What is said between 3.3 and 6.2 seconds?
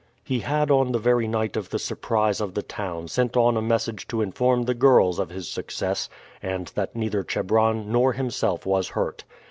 on a message to inform the girls of his success,